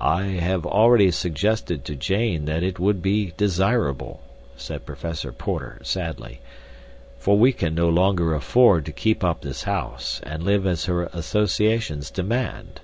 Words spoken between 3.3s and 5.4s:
desirable," said Professor